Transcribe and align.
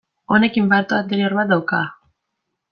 Honek 0.35 0.57
infarto 0.61 0.97
anterior 1.01 1.37
bat 1.41 1.53
dauka. 1.53 1.85